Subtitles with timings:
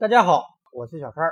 [0.00, 1.28] 大家好，我是小川。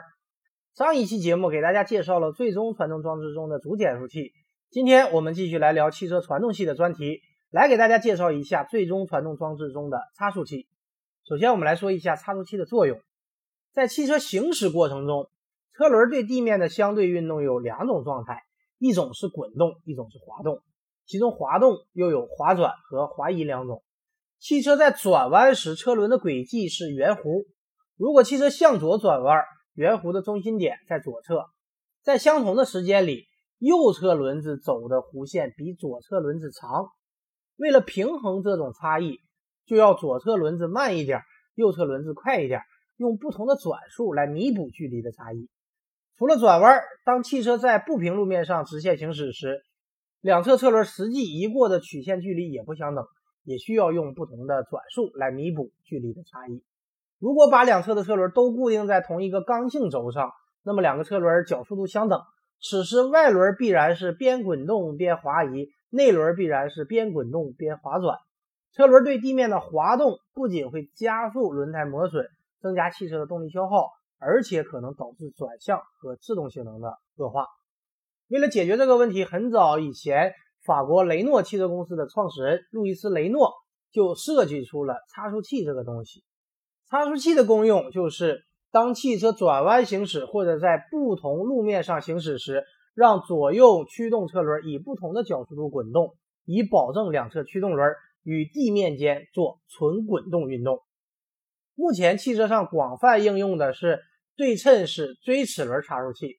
[0.74, 4.32] 上一期节目给大家介绍了最终传动装置中的主减速器，
[4.70, 10.66] 今天我们继续来聊汽车传动系的专题，来给大家介绍一下最终传动装置中的差速器。
[11.28, 12.98] 首先，我们来说一下差速器的作用。
[13.72, 15.30] 在汽车行驶过程中，
[15.72, 18.42] 车轮对地面的相对运动有两种状态，
[18.78, 20.60] 一种是滚动，一种是滑动。
[21.04, 23.84] 其中滑动又有滑转和滑移两种。
[24.40, 27.46] 汽车在转弯时，车轮的轨迹是圆弧。
[27.96, 29.42] 如果汽车向左转弯，
[29.74, 31.46] 圆弧的中心点在左侧，
[32.02, 33.24] 在相同的时间里，
[33.58, 36.88] 右侧轮子走的弧线比左侧轮子长。
[37.56, 39.20] 为了平衡这种差异，
[39.64, 41.22] 就要左侧轮子慢一点，
[41.54, 42.60] 右侧轮子快一点，
[42.98, 45.48] 用不同的转速来弥补距离的差异。
[46.18, 49.62] 除了转弯，当汽车在不平路面上直线行驶时，
[50.20, 53.06] 两侧车轮实际移过的曲线距离也不相等，
[53.42, 56.62] 也需要用不同的转速来弥补距离的差异。
[57.18, 60.30] 如果把两侧的车轮都固定在同一个刚性轴上，
[60.62, 62.20] 那么两个车轮角速度相等，
[62.60, 68.18] 此时外轮必然是边滚动边滑移，内轮必然是边滚动边滑转。
[68.72, 72.26] 车轮对地面的滑动不仅会加速轮胎磨损，
[72.60, 77.46] 增加汽车的动力消耗，而且可能导致转向和制动性能的恶化。
[78.28, 80.34] 为了解决这个问题，很早以前，
[80.66, 83.52] 法国雷诺汽车公司的创始人路易斯·雷诺
[83.90, 86.22] 就设计出了差速器这个东西。
[86.88, 100.78] 差速器的功用就是，当汽车转弯行驶或者在不同路面上行驶时，让左右驱动车轮以不同的角速度滚动，以保证两侧驱动轮与地面间做纯滚动运动。
[101.74, 104.00] 目前汽车上广泛应用的是
[104.36, 106.38] 对称式锥齿轮差速器，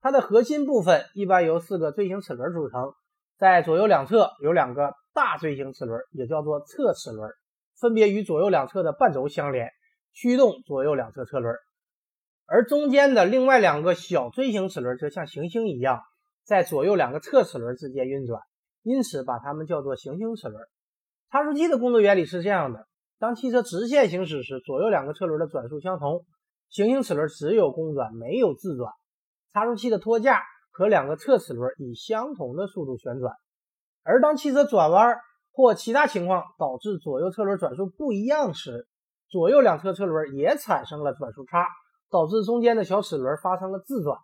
[0.00, 2.92] 它的核心部分一般由四个锥形齿轮组成，
[3.38, 7.30] 在左右两侧有两个大锥形齿轮，也叫做侧齿轮，
[7.80, 9.70] 分别与左右两侧的半轴相连。
[10.12, 11.54] 驱动左右两侧车轮，
[12.46, 16.00] 而中间的另外两个小锥形齿轮则像行星一样，
[16.44, 18.42] 在左右两个侧齿轮之间运转，
[18.82, 20.60] 因此把它们叫做行星齿轮。
[21.30, 22.86] 差速器的工作原理是这样的：
[23.18, 26.24] 当汽车直线行驶时，左右两个车轮的转速相同，
[26.70, 28.92] 行星齿轮只有公转没有自转，
[29.52, 33.34] 差速器的托架和两个侧齿轮以相同的速度旋转。
[34.02, 35.16] 而当汽车转弯
[35.52, 38.88] 或其他情况导致左右车轮转速不一样时，
[39.30, 41.66] 左右两侧车轮也产生了转速差，
[42.10, 44.16] 导致中间的小齿轮发生了自转。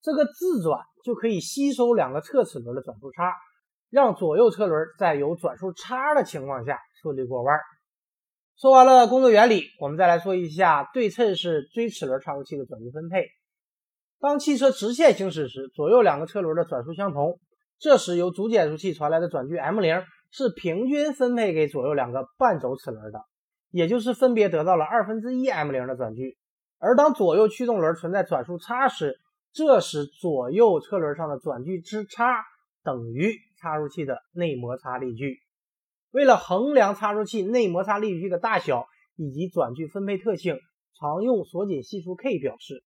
[0.00, 3.32] 这个自转就可以吸收两个侧齿轮的转速差，
[3.90, 7.56] 让左右车轮在有转速差的情况下顺利过弯。
[8.56, 13.26] 说完了工作原理，我们再来说一下对称式锥齿轮差速器的转距分配。
[14.20, 17.40] 当汽车直线行驶时，左右两个车轮的转速相同，
[17.78, 23.20] 这时由主减速器传来的转距 m 零是平均分配给左右两个半轴齿轮的。
[23.72, 26.36] 也就是分别得到了二分之一 m 零的转距，
[26.78, 29.18] 而当左右驱动轮存在转速差时，
[29.50, 32.44] 这时左右车轮上的转距之差
[32.84, 35.38] 等于差速器的内摩擦力矩。
[36.10, 40.58] 为了衡量差速器内摩擦力矩的大小以及转距分配特性，
[41.00, 42.84] 常用锁紧系数 k 表示。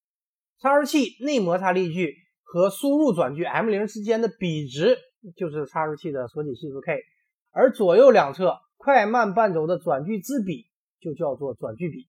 [0.60, 2.14] 差速器内摩擦力矩
[2.44, 4.96] 和输入转距 m 零之间的比值
[5.36, 7.00] 就是差速器的锁紧系数 k，
[7.50, 10.68] 而左右两侧快慢半轴的转距之比。
[11.00, 12.08] 就叫做转距比。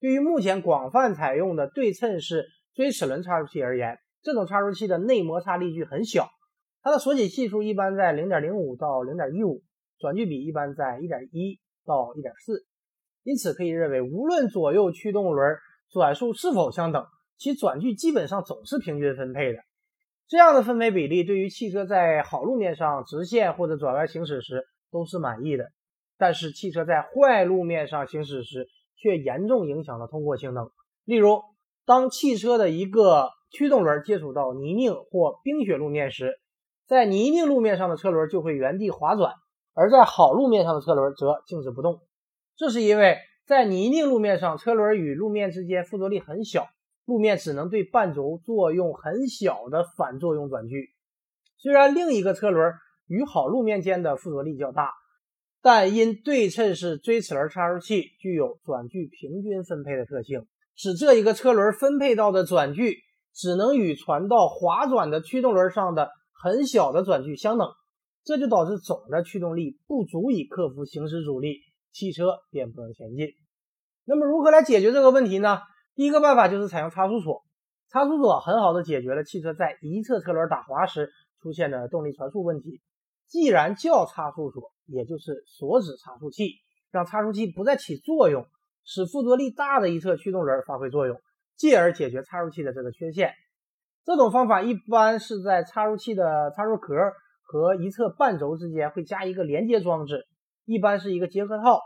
[0.00, 6.28] 对于目前广泛采用的对称式锥齿轮差速器而言，这种差速器的内摩擦力矩很小，
[6.82, 9.62] 它的锁紧系数一般在零点零五到零点一五，
[9.98, 12.64] 转距比一般在一点一到一点四。
[13.22, 15.56] 因此可以认为，无论左右驱动轮
[15.90, 17.04] 转速是否相等，
[17.36, 19.58] 其转距基本上总是平均分配的。
[20.26, 25.70] 这样的分配比例对于汽车在好路面上直线或者转弯行驶时都是满意的。
[26.20, 30.70] 但是汽车在坏路面上行驶时，却严重影响了通过性能。
[31.06, 31.40] 例如，
[31.86, 36.38] 当汽车的一个驱动轮接触到泥泞或冰雪路面时，
[36.86, 39.32] 在泥泞路面上的车轮就会原地滑转，
[39.72, 42.02] 而在好路面上的车轮则静止不动。
[42.54, 43.16] 这是因为
[43.46, 46.66] 在泥泞路面上，车轮与路面之间附着力很小，
[47.06, 50.90] 路面只能对半轴作用很小的反作用转距。
[51.56, 52.74] 虽然另一个车轮
[53.06, 54.99] 与好路面间的附着力较大。
[55.62, 62.98] 但因对称式锥齿轮差速器具有转距平均分配的特性，使这一个车轮分配到的转距
[63.34, 67.68] 只能与传到滑转的驱动轮上的很小的转距相等，
[68.24, 71.60] 这就导致总的驱动力不足以克服行驶阻力，
[71.92, 73.28] 汽车便不能前进。
[74.06, 75.58] 那么如何来解决这个问题呢？
[75.94, 77.44] 第一个办法就是采用差速锁。
[77.90, 81.10] 差速锁很好的解决了汽车在一侧车轮打滑时
[81.42, 82.80] 出现的动力传输问题。
[83.26, 86.54] 既然叫差速锁，也就是锁止差速器，
[86.90, 88.46] 让差速器不再起作用，
[88.84, 91.20] 使附着力大的一侧驱动轮发挥作用，
[91.56, 93.32] 继而解决插入器的这个缺陷。
[94.04, 96.94] 这种方法一般是在插入器的插入壳
[97.42, 100.26] 和一侧半轴之间会加一个连接装置，
[100.64, 101.80] 一般是一个结合套。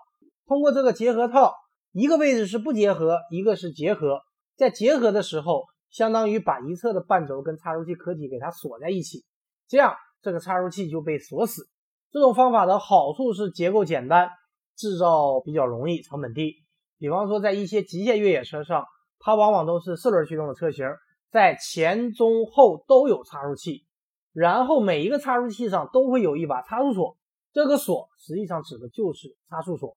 [0.47, 1.55] 通过这个结合套，
[1.93, 4.21] 一个位置是不结合，一个是结合。
[4.57, 9.25] 在结合的时候，相当于把一侧的半轴跟插入器壳体给它锁在一起，
[9.67, 11.67] 这样这个插入器就被锁死。
[12.15, 14.31] 这种方法的好处是结构简单，
[14.77, 16.55] 制造比较容易，成本低。
[16.97, 18.85] 比方说，在一些极限越野车上，
[19.19, 20.87] 它往往都是四轮驱动的车型，
[21.33, 23.85] 在前中后都有插入器，
[24.33, 27.17] 然后每一个插入器上都会有一把差速锁，
[27.53, 29.97] 这个锁实际上指的就是差速锁。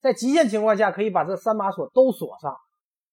[0.00, 2.56] 在极限情况下，可以把这三把锁都锁上。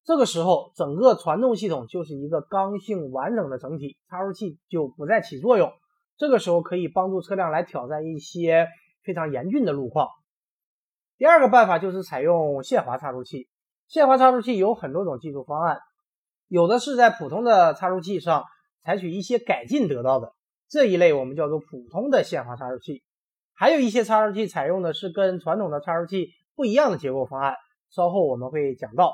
[0.04, 5.72] 这个时候，整个传动系统就是一个刚性完整的整体，插入器就不再起作用。
[6.18, 8.68] 这个时候可以帮助车辆来挑战一些
[9.04, 10.08] 非常严峻的路况。
[11.18, 13.48] 第二个办法就是采用限滑差速器。
[13.88, 15.78] 限滑差速器有很多种技术方案，
[16.48, 18.44] 有的是在普通的差速器上
[18.84, 20.34] 采取一些改进得到的，
[20.68, 23.04] 这一类我们叫做普通的限滑差速器。
[23.54, 27.54] 还有一些插入器采用的是跟传统的插入器不一样的结构方案，
[27.92, 29.14] 稍后我们会讲到。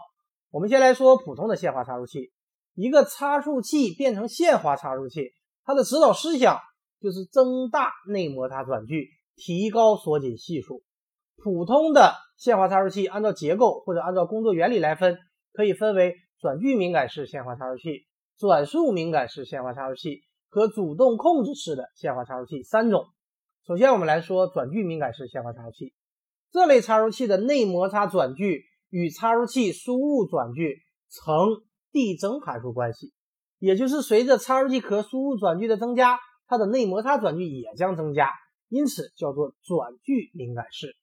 [0.52, 2.31] 我们先来说普通的限滑差速器，
[2.74, 5.34] 一个差速器变成限滑差速器，
[5.66, 6.57] 它的指导思想
[7.01, 10.84] 就是增大内摩擦转距，提高锁紧系数。
[11.38, 15.18] 普通的限滑插入器按照结构或者按照工作原理来分，
[15.54, 18.06] 可以分为转距敏感式限滑插入器、
[18.38, 23.06] 转速敏感式限滑插入器和主动控制式的限滑插入器三种。
[23.66, 25.94] 首先，我们来说转距敏感式限滑插入器，
[26.52, 28.69] 这类插入器的内摩擦转距。
[28.92, 30.80] 与插入器输入转距
[31.12, 31.62] 成
[31.92, 33.13] 递增函数关系，
[33.60, 36.18] 也就是随着插入器壳输入转距的增加，
[36.50, 38.34] 它的内摩擦转距也将增加，
[38.69, 40.96] 因此叫做转距敏感式。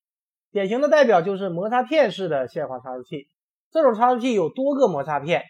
[0.51, 3.29] 典型的代表就是摩擦片式的限滑差速器，
[3.71, 5.45] 这种差速器有多个摩擦片，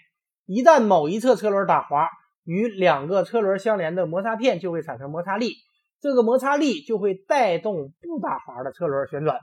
[0.44, 2.10] 一旦某一侧车轮打滑，
[2.44, 5.54] 与两个车轮相连的摩擦片就会产生摩擦力，
[5.99, 9.40] 这个摩擦力就会带动不打滑的车轮旋转。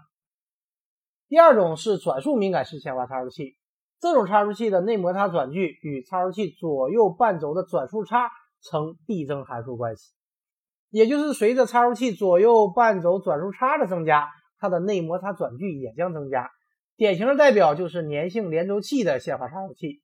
[1.29, 3.57] 第二种是转速敏感式限滑差速器，
[3.99, 8.29] 这种差速器的内摩擦转距与差速器左右半轴的转速差
[8.61, 10.13] 成递增函数关系，
[10.94, 14.28] 也就是随着插入器左右半轴转速差的增加，
[14.60, 16.51] 它的内摩擦转距也将增加。
[16.95, 20.04] 典型的代表就是粘性连轴器的限滑插入器，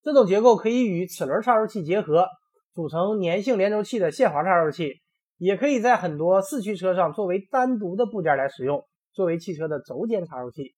[0.00, 2.28] 这种结构可以与齿轮插入器结合，
[2.72, 4.92] 组成粘性连轴器的限滑插入器，
[5.38, 8.84] 也可以在很多四驱车上作为单独的部件来使用。
[9.12, 10.76] 作为汽车的轴间插入器，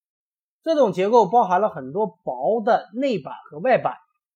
[0.63, 3.93] 这种结构包含了很多薄的内板和外板，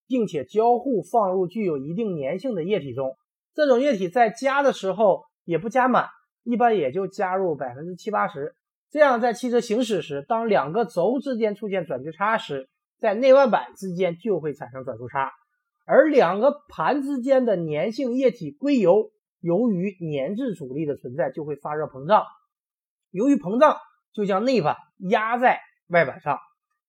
[0.06, 3.16] 并且交互放入具有一定粘性的液体中。
[3.54, 6.08] 这种液体在加的时候也不加满，
[6.44, 8.54] 一般也就加入百分之七八十。
[8.90, 15.32] 这样在汽车行驶时，当两个轴之间出现转距差时，在内外板之间就会产生转速差，
[15.86, 19.10] 而两个盘之间的粘性液体硅油，
[19.40, 22.24] 由于粘滞阻力的存在，就会发热膨胀。
[23.10, 23.76] 由于膨胀，
[24.14, 26.38] 就将内板压在外板上，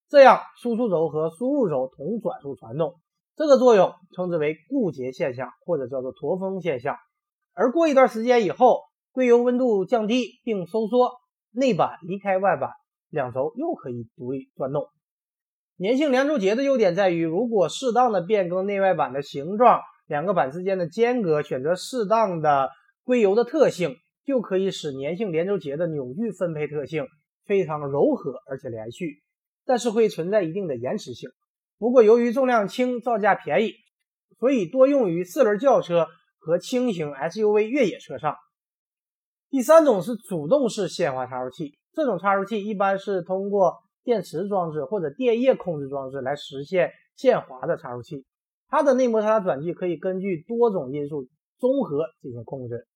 [0.07, 2.95] 这样输出轴和输入轴同转速传动，
[3.39, 6.97] 这个作用称之为固结现象，或者叫做驼峰现象。
[7.53, 8.81] 而过一段时间以后，
[9.13, 11.13] 硅油温度降低并收缩，
[11.51, 12.71] 内板离开外板，
[13.09, 14.87] 两轴又可以独立转动。
[15.77, 22.69] 粘性连轴结的优点在于，如果适当的变更内外板的形状，两个板之间的间隔，选择适当的
[23.05, 23.95] 硅油的特性。
[24.25, 27.07] 就可以使粘性连轴结的扭矩分配特性
[27.45, 29.23] 非常柔和而且连续，
[29.65, 31.31] 但是会存在一定的延迟性。
[31.79, 33.73] 不过由于重量轻、造价便宜，
[34.37, 36.07] 所以多用于四轮轿车
[36.37, 38.35] 和轻型 SUV 越野车上。
[39.49, 48.25] 第三种是主动式限滑插入器，这种插入器一般是通过电池装置或者电液控制装置来实现限滑的插入器，
[48.67, 52.87] 它的内摩擦转距可以根据多种因素综合进行控制。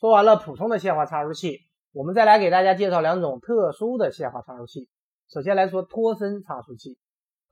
[0.00, 1.60] 说完了普通的限滑插入器，
[1.92, 4.88] 我们再来给大家介绍两种特殊的限滑插入器。
[5.28, 6.98] 首先来说托森差速器，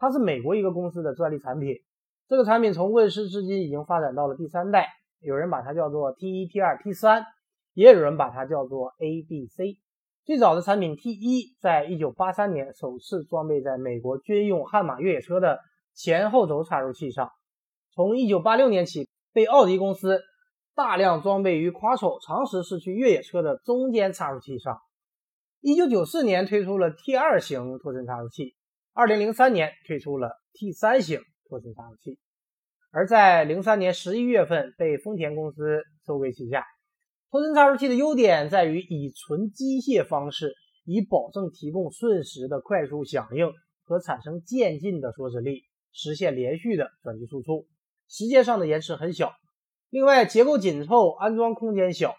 [0.00, 1.76] 它是美国一个公司的专利产品。
[2.26, 4.88] 这个产品从问世至今已经发展到了第三代，
[5.20, 7.24] 有人把它叫做 T 一、T 二、T 三，
[7.74, 9.78] 也有人把它叫做 A、B、C。
[10.24, 15.60] 最早的产品 T 一在一九八三年首次装备在美国军用悍马越野车的
[15.94, 17.30] 前后轴插入器上，
[17.94, 20.20] 从一九八六年起被奥迪公司。
[20.72, 24.78] 大量装备于夸手长时市区越野车的中间插入器上。
[25.60, 28.54] 一九九四年推出了 T 二型托森插入器，
[28.92, 32.18] 二零零三年推出了 T 三型托森插入器，
[32.90, 36.64] 而在零三年十一月份被丰田公司收归旗下。
[37.30, 40.54] 托森插入器的优点在于以纯机械方式，
[40.84, 43.52] 以保证提供瞬时的快速响应
[43.84, 47.68] 和产生渐进的锁止力，实现连续的转距输出，
[48.08, 49.32] 时间上的延迟很小。
[49.88, 52.16] 另外，结构紧凑，安装空间小，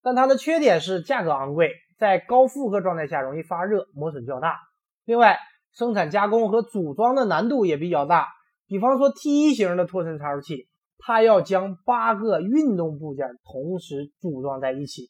[0.00, 4.58] 但它的缺点是价格昂贵，在高负荷状态下容易发热，磨损较大。
[5.04, 5.38] 另外，
[5.72, 8.28] 生产加工和组装的难度也比较大。
[8.66, 15.08] 比方说 T 型的托森插入器，它要将八个运动部件同时组装在一起。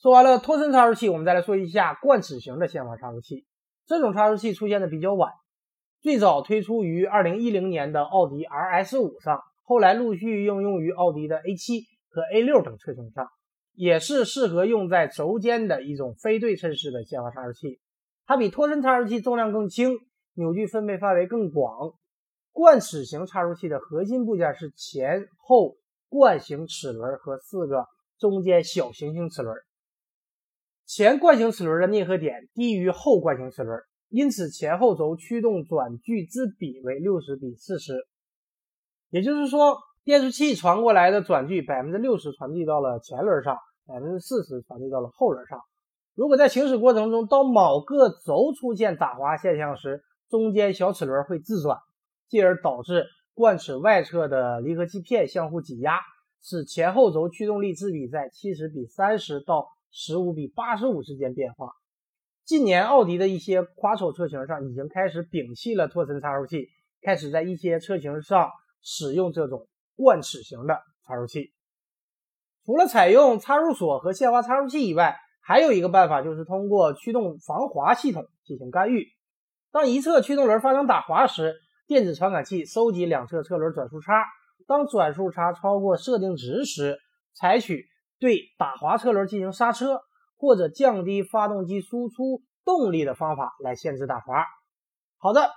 [0.00, 3.46] 说完了托森插入器，我们再来说一下冠齿形的线滑插入器。
[3.86, 5.30] 这种插入器出现的比较晚，
[6.00, 9.40] 最早推出于2010年的奥迪 RS5 上。
[9.64, 13.28] 后来陆续应用于奥迪的 A7 和 A6 等车型上，
[13.74, 17.80] 也是适合用在轴间的一种非对称式的线滑插入器。
[18.26, 19.98] 它比托森插入器重量更轻，
[20.34, 21.94] 扭矩分配范围更广。
[22.52, 25.76] 贯齿形插入器的核心部件是前后
[26.08, 27.86] 惯性齿轮和四个
[28.18, 29.56] 中间小行星齿轮。
[30.84, 37.94] 前惯性齿轮的啮合点低于后惯性齿轮，因此前后轴驱动转距之比为六十比四十。
[39.08, 45.58] 也就是说，变速器传过来的转距百分之六十传递到了前轮上，百分之四十传递到了后轮上。
[46.14, 51.78] 如果在行驶过程中，当某个轴出现打滑现象时，中间小齿轮会自转，
[52.28, 56.00] 进而导致冠齿外侧的离合器片相互挤压，
[56.42, 61.72] 使前后轴驱动力之比在七十比三十到十五比八十五之间变化。
[62.44, 66.68] 近年，奥迪的一些夸丑车型上已经开始摒弃了托森插入器，
[67.00, 68.50] 开始在一些车型上。
[68.84, 71.52] 使用这种冠齿型的插入器，
[72.66, 79.06] 除了采用插入锁和限滑插入器以外，还有一个办法就是通过驱动防滑系统进行干预。
[79.72, 81.56] 当一侧驱动轮发生打滑时，
[81.86, 84.24] 电子传感器收集两侧车轮转速差，
[84.66, 86.98] 当转速差超过设定值时，
[87.34, 87.86] 采取
[88.20, 90.00] 对打滑车轮进行刹车，
[90.36, 94.44] 或者降低发动机输出动力的方法来限制打滑。
[95.18, 95.50] 好的，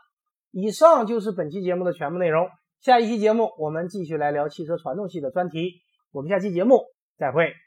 [0.51, 2.49] 以上就是本期节目的全部内容。
[2.79, 5.81] 下一期节目，我们继续来聊汽车传动系的专题。
[6.11, 6.83] 我们下期节目
[7.17, 7.64] 再会。